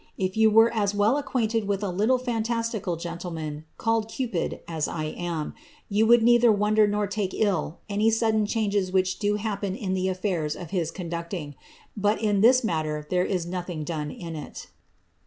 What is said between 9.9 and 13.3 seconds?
the affiurs of his cone but in this matter there